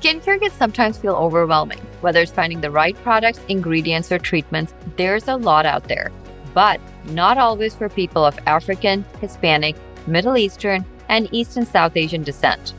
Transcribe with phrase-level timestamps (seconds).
[0.00, 1.80] Skincare can sometimes feel overwhelming.
[2.02, 6.12] Whether it's finding the right products, ingredients, or treatments, there's a lot out there.
[6.54, 9.74] But not always for people of African, Hispanic,
[10.06, 12.74] Middle Eastern, and East and South Asian descent.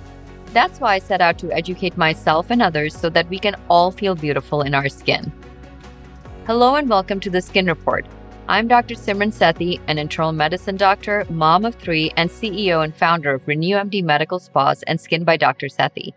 [0.54, 3.92] That's why I set out to educate myself and others so that we can all
[3.92, 5.30] feel beautiful in our skin.
[6.48, 8.06] Hello and welcome to the Skin Report.
[8.48, 8.96] I'm Dr.
[8.96, 14.06] Simran Sethi, an internal medicine doctor, mom of three, and CEO and founder of RenewMD
[14.06, 15.68] Medical Spas and Skin by Dr.
[15.68, 16.14] Sethi.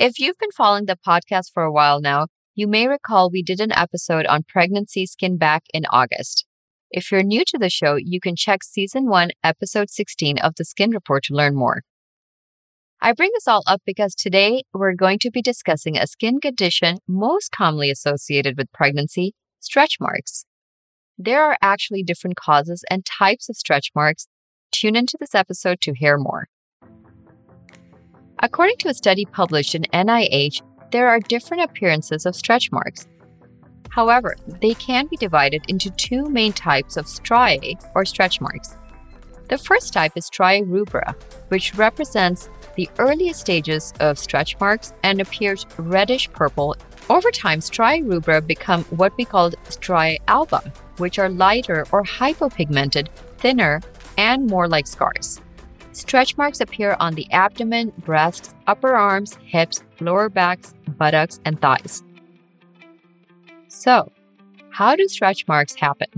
[0.00, 3.60] If you've been following the podcast for a while now, you may recall we did
[3.60, 6.46] an episode on pregnancy skin back in August.
[6.90, 10.64] If you're new to the show, you can check season 1, episode 16 of the
[10.64, 11.82] Skin Report to learn more.
[13.02, 17.00] I bring this all up because today we're going to be discussing a skin condition
[17.06, 20.46] most commonly associated with pregnancy stretch marks.
[21.18, 24.28] There are actually different causes and types of stretch marks.
[24.72, 26.46] Tune into this episode to hear more.
[28.42, 33.06] According to a study published in NIH, there are different appearances of stretch marks.
[33.90, 38.78] However, they can be divided into two main types of striae or stretch marks.
[39.48, 41.14] The first type is striae rubra,
[41.48, 46.76] which represents the earliest stages of stretch marks and appears reddish purple.
[47.10, 53.08] Over time, striae rubra become what we call striae alba, which are lighter or hypopigmented,
[53.36, 53.82] thinner,
[54.16, 55.42] and more like scars.
[55.92, 62.02] Stretch marks appear on the abdomen, breasts, upper arms, hips, lower backs, buttocks, and thighs.
[63.66, 64.12] So,
[64.70, 66.08] how do stretch marks happen?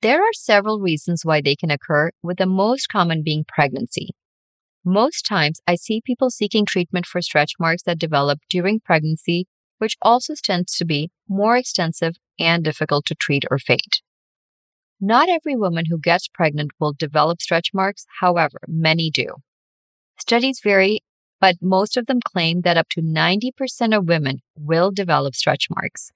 [0.00, 4.10] There are several reasons why they can occur, with the most common being pregnancy.
[4.84, 9.46] Most times, I see people seeking treatment for stretch marks that develop during pregnancy,
[9.78, 14.00] which also tends to be more extensive and difficult to treat or fade.
[15.04, 19.34] Not every woman who gets pregnant will develop stretch marks, however, many do.
[20.16, 21.00] Studies vary,
[21.40, 26.12] but most of them claim that up to 90% of women will develop stretch marks.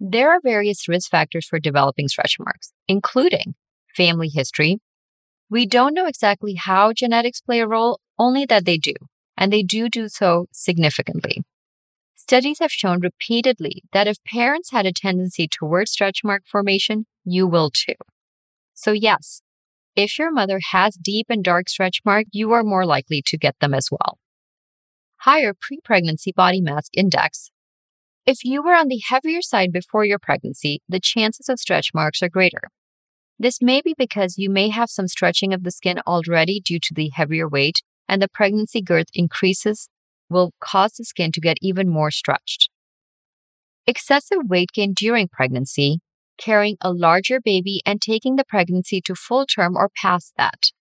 [0.00, 3.54] There are various risk factors for developing stretch marks, including
[3.94, 4.80] family history.
[5.48, 8.94] We don't know exactly how genetics play a role, only that they do,
[9.36, 11.44] and they do do so significantly.
[12.30, 17.44] Studies have shown repeatedly that if parents had a tendency towards stretch mark formation, you
[17.44, 17.96] will too.
[18.72, 19.42] So, yes,
[19.96, 23.56] if your mother has deep and dark stretch marks, you are more likely to get
[23.58, 24.18] them as well.
[25.22, 27.50] Higher pre pregnancy body mass index.
[28.24, 32.22] If you were on the heavier side before your pregnancy, the chances of stretch marks
[32.22, 32.68] are greater.
[33.40, 36.94] This may be because you may have some stretching of the skin already due to
[36.94, 39.88] the heavier weight, and the pregnancy girth increases
[40.30, 42.70] will cause the skin to get even more stretched.
[43.86, 46.00] Excessive weight gain during pregnancy
[46.40, 50.72] carrying a larger baby and taking the pregnancy to full term or past that.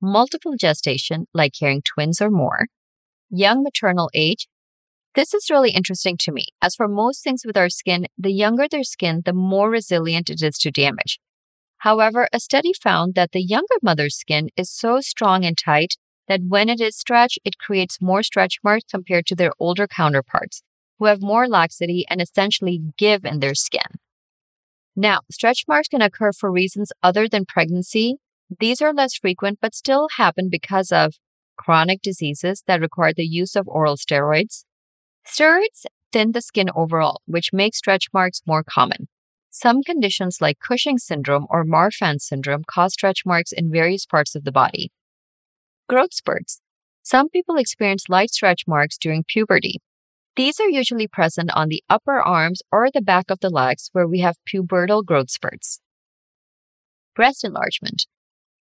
[0.00, 2.66] Multiple gestation, like carrying twins or more.
[3.30, 4.48] Young maternal age.
[5.14, 8.66] This is really interesting to me, as for most things with our skin, the younger
[8.68, 11.18] their skin, the more resilient it is to damage.
[11.78, 15.96] However, a study found that the younger mother's skin is so strong and tight
[16.28, 20.62] that when it is stretched, it creates more stretch marks compared to their older counterparts,
[20.98, 23.98] who have more laxity and essentially give in their skin.
[24.94, 28.16] Now, stretch marks can occur for reasons other than pregnancy.
[28.60, 31.14] These are less frequent but still happen because of
[31.56, 34.64] chronic diseases that require the use of oral steroids.
[35.26, 39.08] Steroids thin the skin overall, which makes stretch marks more common.
[39.50, 44.44] Some conditions like Cushing syndrome or Marfan syndrome cause stretch marks in various parts of
[44.44, 44.90] the body.
[45.88, 46.60] Growth spurts.
[47.02, 49.80] Some people experience light stretch marks during puberty.
[50.36, 54.08] These are usually present on the upper arms or the back of the legs where
[54.08, 55.80] we have pubertal growth spurts.
[57.14, 58.06] Breast enlargement.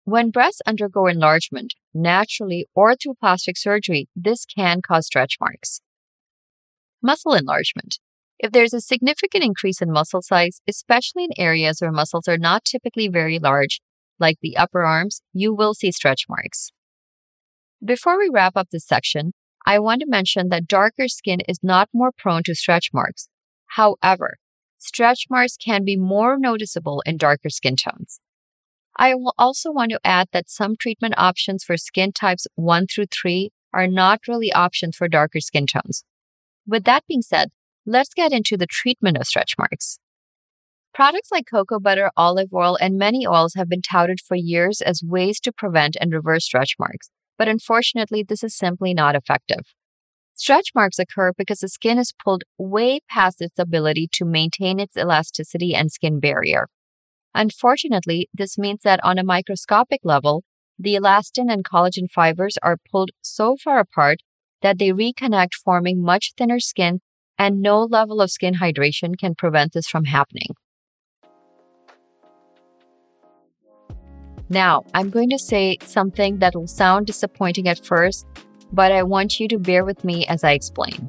[0.05, 5.83] When breasts undergo enlargement, naturally or through plastic surgery, this can cause stretch marks.
[7.03, 7.99] Muscle enlargement.
[8.39, 12.65] If there's a significant increase in muscle size, especially in areas where muscles are not
[12.65, 13.81] typically very large,
[14.19, 16.73] like the upper arms, you will see stretch marks.
[17.85, 19.35] Before we wrap up this section,
[19.65, 23.29] I want to mention that darker skin is not more prone to stretch marks.
[23.67, 24.39] However,
[24.79, 28.21] stretch marks can be more noticeable in darker skin tones.
[28.97, 33.07] I will also want to add that some treatment options for skin types 1 through
[33.13, 36.03] 3 are not really options for darker skin tones.
[36.67, 37.51] With that being said,
[37.87, 40.01] let's get into the treatment of stretch marks.
[40.93, 45.01] Products like cocoa butter, olive oil, and many oils have been touted for years as
[45.01, 49.73] ways to prevent and reverse stretch marks but unfortunately, this is simply not effective.
[50.35, 54.97] Stretch marks occur because the skin is pulled way past its ability to maintain its
[54.97, 56.69] elasticity and skin barrier.
[57.35, 60.45] Unfortunately, this means that on a microscopic level,
[60.79, 64.19] the elastin and collagen fibers are pulled so far apart
[64.63, 67.01] that they reconnect, forming much thinner skin,
[67.37, 70.55] and no level of skin hydration can prevent this from happening.
[74.51, 78.27] Now, I'm going to say something that will sound disappointing at first,
[78.73, 81.09] but I want you to bear with me as I explain.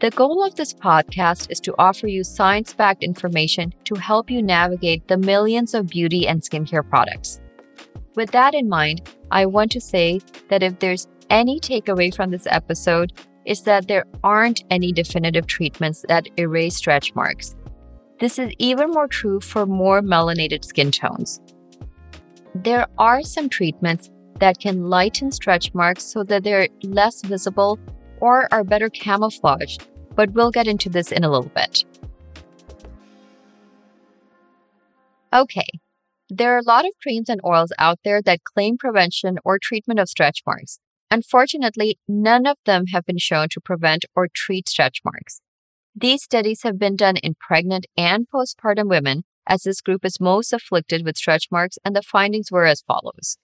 [0.00, 4.42] The goal of this podcast is to offer you science backed information to help you
[4.42, 7.40] navigate the millions of beauty and skincare products.
[8.16, 12.46] With that in mind, I want to say that if there's any takeaway from this
[12.46, 13.12] episode,
[13.44, 17.54] is that there aren't any definitive treatments that erase stretch marks.
[18.20, 21.40] This is even more true for more melanated skin tones.
[22.54, 27.78] There are some treatments that can lighten stretch marks so that they're less visible
[28.20, 29.86] or are better camouflaged
[30.20, 31.84] but we'll get into this in a little bit.
[35.32, 35.68] Okay,
[36.28, 40.00] there are a lot of creams and oils out there that claim prevention or treatment
[40.00, 40.80] of stretch marks.
[41.10, 45.40] Unfortunately, none of them have been shown to prevent or treat stretch marks.
[45.94, 50.52] These studies have been done in pregnant and postpartum women, as this group is most
[50.52, 53.36] afflicted with stretch marks, and the findings were as follows.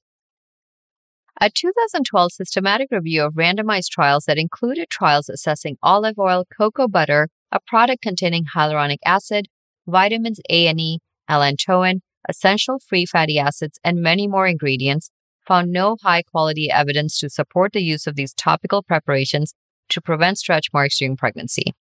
[1.38, 7.28] A 2012 systematic review of randomized trials that included trials assessing olive oil, cocoa butter,
[7.52, 9.48] a product containing hyaluronic acid,
[9.86, 15.10] vitamins A and E, allantoin, essential free fatty acids, and many more ingredients,
[15.46, 19.54] found no high quality evidence to support the use of these topical preparations
[19.88, 21.74] to prevent stretch marks during pregnancy.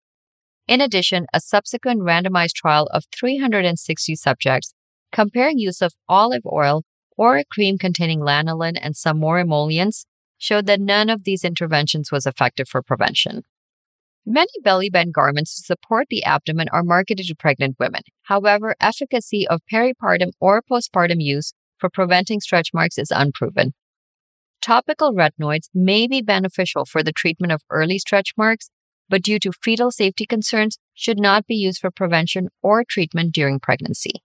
[0.69, 4.75] In addition, a subsequent randomized trial of 360 subjects
[5.13, 6.85] comparing use of olive oil
[7.17, 10.07] or a cream containing lanolin and some more emollients
[10.39, 13.43] showed that none of these interventions was effective for prevention.
[14.25, 18.03] Many belly band garments to support the abdomen are marketed to pregnant women.
[18.23, 23.75] However, efficacy of peripartum or postpartum use for preventing stretch marks is unproven.
[24.61, 28.71] Topical retinoids may be beneficial for the treatment of early stretch marks,
[29.09, 33.61] but due to fetal safety concerns, should not be used for prevention or treatment during
[33.61, 34.23] pregnancy.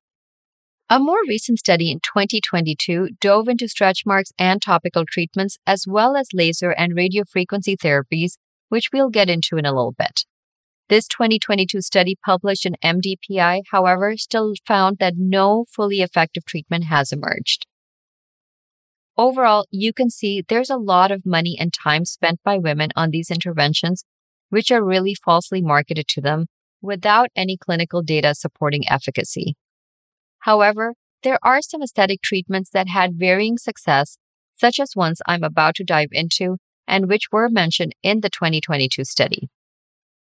[0.90, 6.16] A more recent study in 2022 dove into stretch marks and topical treatments, as well
[6.16, 8.38] as laser and radiofrequency therapies,
[8.70, 10.24] which we'll get into in a little bit.
[10.90, 17.12] This 2022 study published in MDPI, however, still found that no fully effective treatment has
[17.12, 17.68] emerged.
[19.18, 23.10] Overall, you can see there's a lot of money and time spent by women on
[23.10, 24.06] these interventions,
[24.50, 26.48] which are really falsely marketed to them
[26.82, 29.56] without any clinical data supporting efficacy.
[30.40, 34.18] However, there are some aesthetic treatments that had varying success,
[34.54, 36.58] such as ones I'm about to dive into
[36.88, 39.50] and which were mentioned in the 2022 study.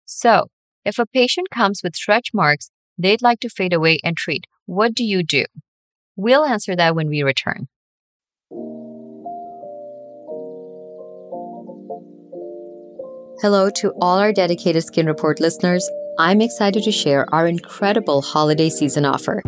[0.06, 0.48] So,
[0.84, 4.96] if a patient comes with stretch marks they'd like to fade away and treat, what
[4.96, 5.46] do you do?
[6.16, 7.68] We'll answer that when we return.
[13.40, 15.88] Hello to all our dedicated Skin Report listeners.
[16.18, 19.44] I'm excited to share our incredible holiday season offer.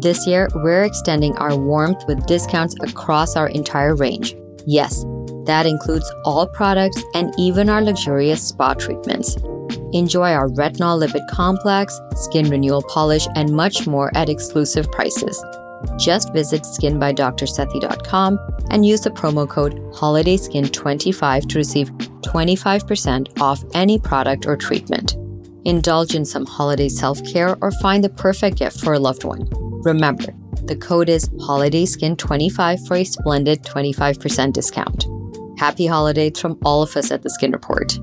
[0.00, 4.34] This year, we're extending our warmth with discounts across our entire range.
[4.64, 5.04] Yes,
[5.44, 9.36] that includes all products and even our luxurious spa treatments.
[9.92, 15.38] Enjoy our retinol lipid complex, skin renewal polish, and much more at exclusive prices.
[15.98, 18.38] Just visit skinbydrsethi.com
[18.70, 25.16] and use the promo code HOLIDAYSKIN25 to receive 25% off any product or treatment.
[25.64, 29.48] Indulge in some holiday self care or find the perfect gift for a loved one.
[29.82, 30.26] Remember,
[30.64, 35.06] the code is HOLIDAYSKIN25 for a splendid 25% discount.
[35.58, 37.98] Happy holidays from all of us at the Skin Report.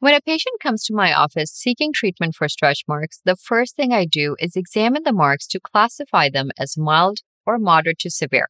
[0.00, 3.92] When a patient comes to my office seeking treatment for stretch marks, the first thing
[3.92, 8.48] I do is examine the marks to classify them as mild or moderate to severe.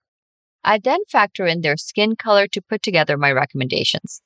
[0.63, 4.23] I then factor in their skin color to put together my recommendations.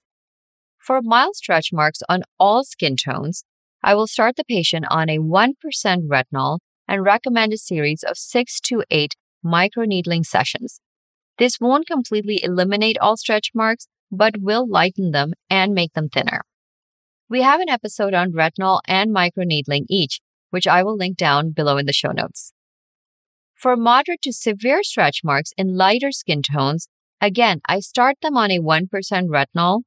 [0.76, 3.44] For mild stretch marks on all skin tones,
[3.82, 5.54] I will start the patient on a 1%
[6.06, 10.78] retinol and recommend a series of 6 to 8 microneedling sessions.
[11.38, 16.42] This won't completely eliminate all stretch marks, but will lighten them and make them thinner.
[17.34, 21.78] We have an episode on retinol and microneedling each, which I will link down below
[21.78, 22.52] in the show notes.
[23.56, 26.86] For moderate to severe stretch marks in lighter skin tones,
[27.20, 28.86] again, I start them on a 1%
[29.26, 29.82] retinol.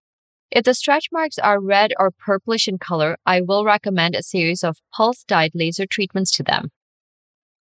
[0.52, 4.62] If the stretch marks are red or purplish in color, I will recommend a series
[4.62, 6.72] of pulsed dye laser treatments to them.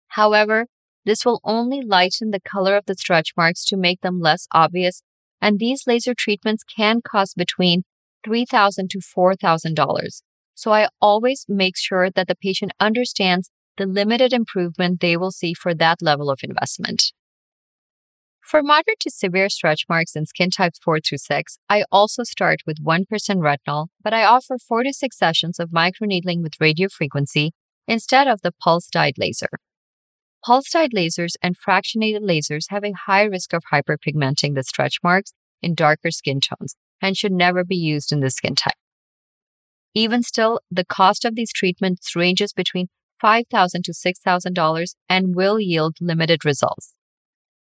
[0.10, 0.68] However,
[1.06, 5.02] this will only lighten the color of the stretch marks to make them less obvious,
[5.42, 7.82] and these laser treatments can cost between
[8.24, 10.22] 3,000 to $4,000.
[10.54, 15.54] So I always make sure that the patient understands the limited improvement they will see
[15.54, 17.14] for that level of investment.
[18.42, 22.60] For moderate to severe stretch marks in skin types 4 through 6, I also start
[22.68, 27.52] with 1% retinol, but I offer 4 to 6 sessions of microneedling with radiofrequency
[27.88, 29.50] instead of the pulsed dye laser.
[30.46, 35.34] Pulsed dye lasers and fractionated lasers have a high risk of hyperpigmenting the stretch marks
[35.62, 38.74] in darker skin tones and should never be used in this skin type.
[39.94, 42.88] Even still, the cost of these treatments ranges between
[43.20, 46.96] 5,000 to $6,000 and will yield limited results.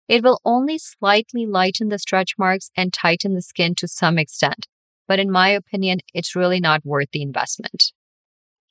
[0.09, 4.67] It will only slightly lighten the stretch marks and tighten the skin to some extent,
[5.09, 7.93] but in my opinion, it's really not worth the investment.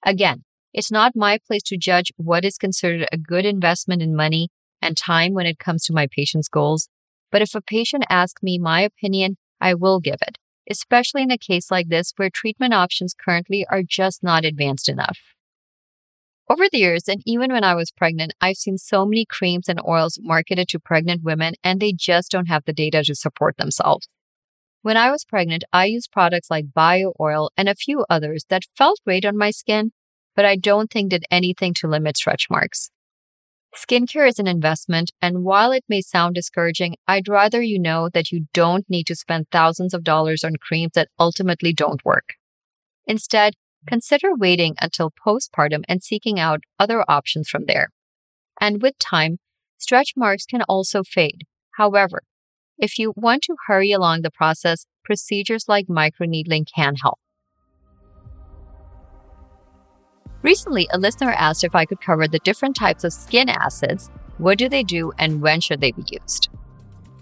[0.05, 0.43] Again,
[0.73, 4.49] it's not my place to judge what is considered a good investment in money
[4.81, 6.89] and time when it comes to my patient's goals,
[7.31, 10.37] but if a patient asks me my opinion, I will give it,
[10.69, 15.19] especially in a case like this where treatment options currently are just not advanced enough.
[16.47, 19.81] Over the years, and even when I was pregnant, I've seen so many creams and
[19.87, 24.07] oils marketed to pregnant women, and they just don't have the data to support themselves.
[24.83, 28.65] When I was pregnant, I used products like Bio Oil and a few others that
[28.77, 29.91] felt great on my skin,
[30.35, 32.91] but I don't think did anything to limit stretch marks.
[33.75, 38.31] Skincare is an investment, and while it may sound discouraging, I'd rather you know that
[38.31, 42.35] you don't need to spend thousands of dollars on creams that ultimately don't work.
[43.05, 43.53] Instead,
[43.85, 47.89] consider waiting until postpartum and seeking out other options from there.
[48.61, 49.39] And with time,
[49.77, 51.43] stretch marks can also fade.
[51.77, 52.23] However,
[52.77, 57.19] if you want to hurry along the process, procedures like microneedling can help.
[60.45, 64.59] Recently, a listener asked if I could cover the different types of skin acids, what
[64.59, 66.49] do they do, and when should they be used?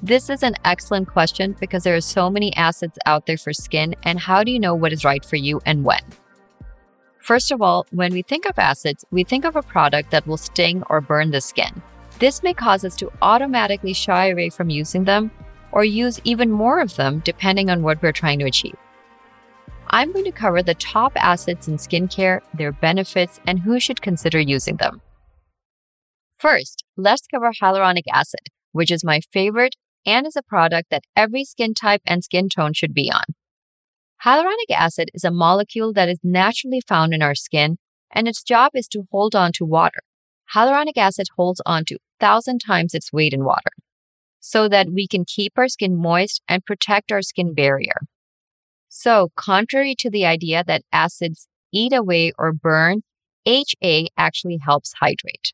[0.01, 3.96] This is an excellent question because there are so many acids out there for skin,
[4.03, 6.01] and how do you know what is right for you and when?
[7.20, 10.36] First of all, when we think of acids, we think of a product that will
[10.36, 11.82] sting or burn the skin.
[12.20, 15.32] This may cause us to automatically shy away from using them
[15.72, 18.75] or use even more of them depending on what we're trying to achieve.
[19.94, 24.40] I'm going to cover the top acids in skincare, their benefits, and who should consider
[24.40, 25.04] using them.
[26.36, 28.40] First, let's cover hyaluronic acid,
[28.72, 32.74] which is my favorite and is a product that every skin type and skin tone
[32.74, 33.36] should be on.
[34.26, 37.78] Hyaluronic acid is a molecule that is naturally found in our skin,
[38.12, 40.00] and its job is to hold on to water.
[40.56, 43.72] Hyaluronic acid holds on to 1,000 times its weight in water
[44.40, 48.02] so that we can keep our skin moist and protect our skin barrier.
[48.96, 53.02] So, contrary to the idea that acids eat away or burn,
[53.44, 55.52] HA actually helps hydrate.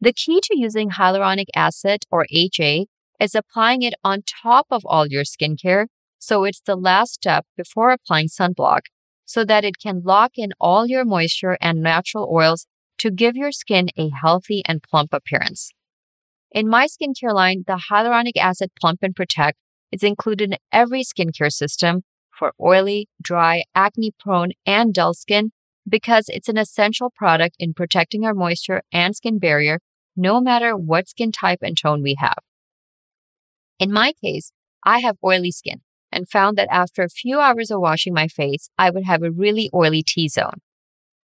[0.00, 2.86] The key to using hyaluronic acid or HA
[3.20, 5.86] is applying it on top of all your skincare
[6.18, 8.86] so it's the last step before applying sunblock
[9.24, 12.66] so that it can lock in all your moisture and natural oils
[12.98, 15.72] to give your skin a healthy and plump appearance.
[16.50, 19.56] In my skincare line, the hyaluronic acid Plump and Protect
[19.92, 22.02] is included in every skincare system
[22.38, 25.52] for oily, dry, acne prone, and dull skin
[25.88, 29.80] because it's an essential product in protecting our moisture and skin barrier
[30.16, 32.38] no matter what skin type and tone we have.
[33.78, 34.52] In my case,
[34.84, 35.80] I have oily skin,
[36.12, 39.30] and found that after a few hours of washing my face, I would have a
[39.30, 40.60] really oily T zone.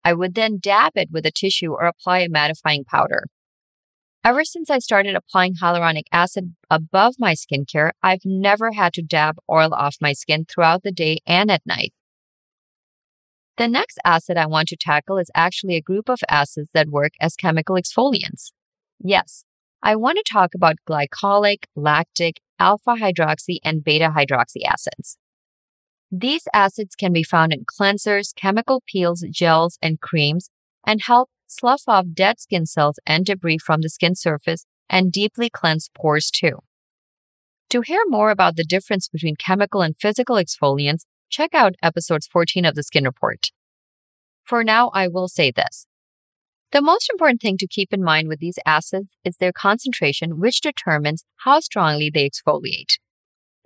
[0.03, 3.23] I would then dab it with a tissue or apply a mattifying powder.
[4.25, 9.35] Ever since I started applying hyaluronic acid above my skincare, I've never had to dab
[9.47, 11.93] oil off my skin throughout the day and at night.
[13.57, 17.11] The next acid I want to tackle is actually a group of acids that work
[17.21, 18.51] as chemical exfoliants.
[18.99, 19.45] Yes,
[19.83, 25.19] I want to talk about glycolic, lactic, alpha hydroxy, and beta hydroxy acids.
[26.11, 30.49] These acids can be found in cleansers, chemical peels, gels, and creams
[30.83, 35.49] and help slough off dead skin cells and debris from the skin surface and deeply
[35.49, 36.59] cleanse pores too.
[37.69, 42.65] To hear more about the difference between chemical and physical exfoliants, check out episodes 14
[42.65, 43.51] of the Skin Report.
[44.43, 45.87] For now, I will say this
[46.71, 50.61] the most important thing to keep in mind with these acids is their concentration, which
[50.61, 52.97] determines how strongly they exfoliate.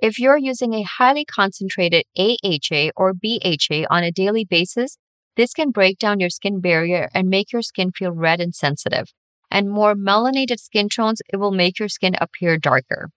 [0.01, 4.97] If you're using a highly concentrated AHA or BHA on a daily basis,
[5.39, 9.13] this can break down your skin barrier and make your skin feel red and sensitive.
[9.49, 13.09] And more melanated skin tones, it will make your skin appear darker.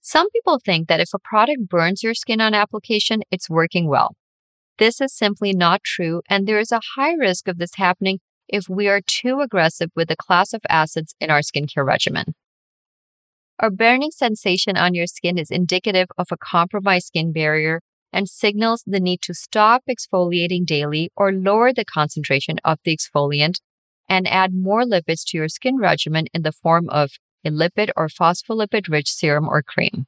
[0.00, 4.14] Some people think that if a product burns your skin on application, it's working well.
[4.78, 8.68] This is simply not true, and there is a high risk of this happening if
[8.68, 12.34] we are too aggressive with the class of acids in our skincare regimen.
[13.58, 17.80] A burning sensation on your skin is indicative of a compromised skin barrier,
[18.14, 23.56] and signals the need to stop exfoliating daily or lower the concentration of the exfoliant
[24.08, 27.12] and add more lipids to your skin regimen in the form of
[27.44, 30.06] a lipid or phospholipid rich serum or cream.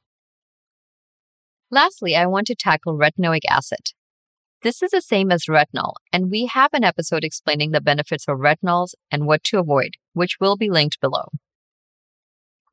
[1.69, 3.91] Lastly, I want to tackle retinoic acid.
[4.63, 8.37] This is the same as retinol, and we have an episode explaining the benefits of
[8.37, 11.27] retinols and what to avoid, which will be linked below.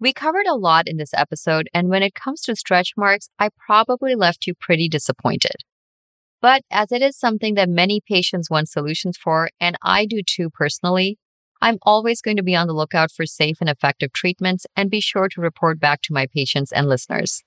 [0.00, 3.50] We covered a lot in this episode, and when it comes to stretch marks, I
[3.66, 5.56] probably left you pretty disappointed.
[6.42, 10.50] But as it is something that many patients want solutions for, and I do too
[10.50, 11.18] personally,
[11.62, 15.00] I'm always going to be on the lookout for safe and effective treatments and be
[15.00, 17.42] sure to report back to my patients and listeners.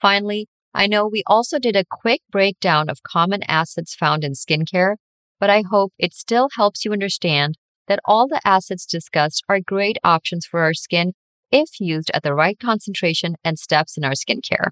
[0.00, 4.96] Finally, I know we also did a quick breakdown of common acids found in skincare,
[5.38, 9.98] but I hope it still helps you understand that all the acids discussed are great
[10.02, 11.12] options for our skin
[11.50, 14.70] if used at the right concentration and steps in our skincare.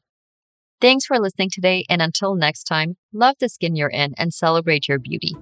[0.80, 4.86] Thanks for listening today, and until next time, love the skin you're in and celebrate
[4.86, 5.34] your beauty.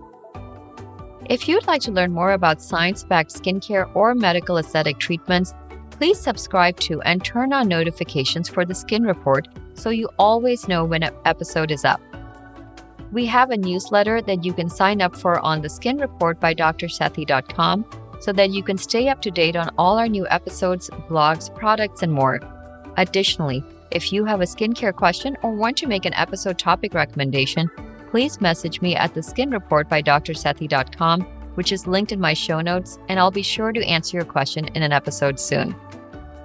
[1.29, 5.55] If you'd like to learn more about science backed skincare or medical aesthetic treatments,
[5.91, 10.85] please subscribe to and turn on notifications for the Skin Report so you always know
[10.85, 12.01] when an episode is up.
[13.13, 16.55] We have a newsletter that you can sign up for on the Skin Report by
[16.55, 17.85] drsethi.com
[18.27, 22.03] so that you can stay up to date on all our new episodes, blogs, products,
[22.03, 22.41] and more.
[22.97, 27.71] Additionally, if you have a skincare question or want to make an episode topic recommendation,
[28.11, 31.21] please message me at the Skin Report by drsethi.com,
[31.55, 34.67] which is linked in my show notes, and I'll be sure to answer your question
[34.75, 35.77] in an episode soon.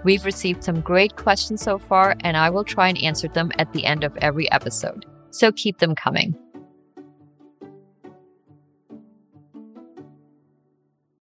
[0.03, 3.73] We've received some great questions so far, and I will try and answer them at
[3.73, 5.07] the end of every episode.
[5.31, 6.38] So keep them coming.